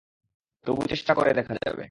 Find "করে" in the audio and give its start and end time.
1.13-1.31